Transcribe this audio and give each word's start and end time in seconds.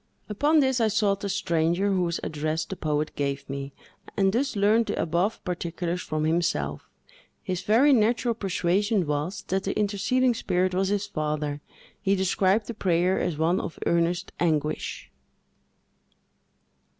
Upon 0.29 0.61
this, 0.61 0.81
I 0.81 0.87
sought 0.87 1.19
the 1.19 1.29
stranger, 1.29 1.91
whose 1.91 2.19
address 2.23 2.65
the 2.65 2.75
poet 2.75 3.15
gave 3.15 3.47
me, 3.47 3.71
and 4.17 4.33
thus 4.33 4.55
learned 4.55 4.87
the 4.87 4.99
above 4.99 5.39
particulars 5.43 6.01
from 6.01 6.23
himself. 6.23 6.89
His 7.43 7.61
very 7.61 7.93
natural 7.93 8.33
persuasion 8.33 9.05
was, 9.05 9.43
that 9.49 9.63
the 9.65 9.77
interceding 9.77 10.33
spirit 10.33 10.73
was 10.73 10.87
his 10.87 11.05
father. 11.05 11.61
He 12.01 12.15
described 12.15 12.65
the 12.65 12.73
prayer 12.73 13.19
as 13.19 13.37
one 13.37 13.59
of 13.59 13.77
earnest 13.85 14.31
anguish. 14.39 15.11